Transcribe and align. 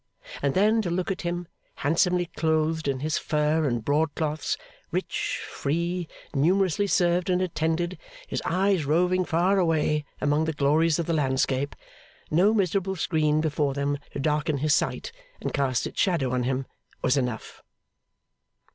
And 0.41 0.55
then 0.55 0.81
to 0.81 0.89
look 0.89 1.11
at 1.11 1.21
him, 1.21 1.47
handsomely 1.75 2.25
clothed 2.35 2.87
in 2.87 3.01
his 3.01 3.19
fur 3.19 3.67
and 3.67 3.85
broadcloths, 3.85 4.57
rich, 4.89 5.45
free, 5.47 6.07
numerously 6.33 6.87
served 6.87 7.29
and 7.29 7.39
attended, 7.39 7.99
his 8.25 8.41
eyes 8.43 8.83
roving 8.87 9.25
far 9.25 9.59
away 9.59 10.03
among 10.19 10.45
the 10.45 10.53
glories 10.53 10.97
of 10.97 11.05
the 11.05 11.13
landscape, 11.13 11.75
no 12.31 12.51
miserable 12.51 12.95
screen 12.95 13.41
before 13.41 13.75
them 13.75 13.99
to 14.13 14.19
darken 14.19 14.57
his 14.57 14.73
sight 14.73 15.11
and 15.39 15.53
cast 15.53 15.85
its 15.85 16.01
shadow 16.01 16.31
on 16.31 16.45
him, 16.45 16.65
was 17.03 17.15
enough. 17.15 17.61